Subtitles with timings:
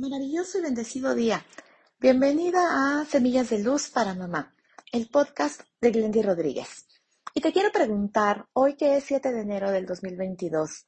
[0.00, 1.44] Maravilloso y bendecido día.
[1.98, 4.54] Bienvenida a Semillas de Luz para Mamá,
[4.92, 6.86] el podcast de Glendy Rodríguez.
[7.34, 10.86] Y te quiero preguntar, hoy que es 7 de enero del 2022,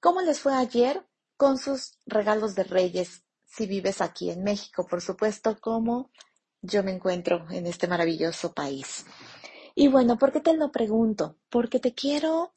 [0.00, 1.06] ¿cómo les fue ayer
[1.36, 4.86] con sus regalos de Reyes si vives aquí en México?
[4.88, 6.10] Por supuesto, cómo
[6.62, 9.04] yo me encuentro en este maravilloso país.
[9.74, 11.36] Y bueno, ¿por qué te lo pregunto?
[11.50, 12.54] Porque te quiero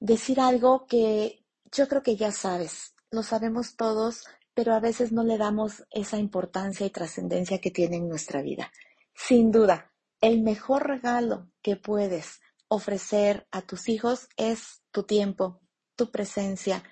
[0.00, 5.24] decir algo que yo creo que ya sabes, lo sabemos todos, pero a veces no
[5.24, 8.72] le damos esa importancia y trascendencia que tiene en nuestra vida.
[9.14, 15.60] Sin duda, el mejor regalo que puedes ofrecer a tus hijos es tu tiempo,
[15.96, 16.82] tu presencia,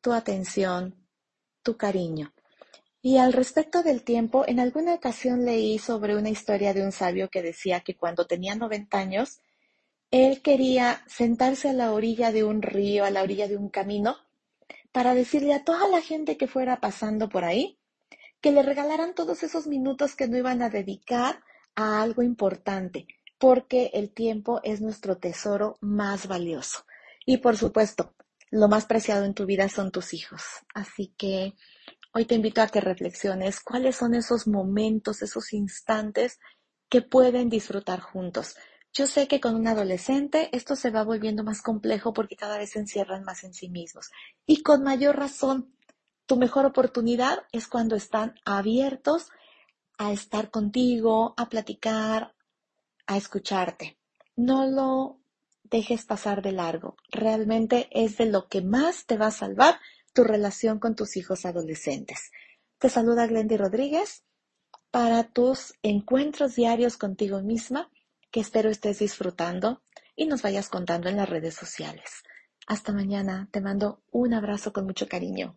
[0.00, 1.06] tu atención,
[1.62, 2.32] tu cariño.
[3.02, 7.30] Y al respecto del tiempo, en alguna ocasión leí sobre una historia de un sabio
[7.30, 9.38] que decía que cuando tenía 90 años,
[10.10, 14.16] él quería sentarse a la orilla de un río, a la orilla de un camino,
[14.92, 17.78] para decirle a toda la gente que fuera pasando por ahí
[18.40, 21.42] que le regalaran todos esos minutos que no iban a dedicar
[21.74, 23.06] a algo importante,
[23.38, 26.84] porque el tiempo es nuestro tesoro más valioso.
[27.26, 28.14] Y por supuesto,
[28.50, 30.42] lo más preciado en tu vida son tus hijos.
[30.74, 31.54] Así que
[32.12, 36.38] hoy te invito a que reflexiones cuáles son esos momentos, esos instantes
[36.88, 38.56] que pueden disfrutar juntos.
[38.92, 42.70] Yo sé que con un adolescente esto se va volviendo más complejo porque cada vez
[42.70, 44.10] se encierran más en sí mismos.
[44.46, 45.72] Y con mayor razón,
[46.26, 49.28] tu mejor oportunidad es cuando están abiertos
[49.96, 52.34] a estar contigo, a platicar,
[53.06, 53.98] a escucharte.
[54.34, 55.20] No lo
[55.64, 56.96] dejes pasar de largo.
[57.10, 59.78] Realmente es de lo que más te va a salvar
[60.12, 62.32] tu relación con tus hijos adolescentes.
[62.78, 64.24] Te saluda Glendy Rodríguez
[64.90, 67.88] para tus encuentros diarios contigo misma
[68.30, 69.82] que espero estés disfrutando
[70.16, 72.22] y nos vayas contando en las redes sociales.
[72.66, 75.56] Hasta mañana, te mando un abrazo con mucho cariño.